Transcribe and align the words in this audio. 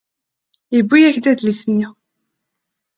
Yewwi-yak-d 0.75 1.25
adlis-nni. 1.31 1.87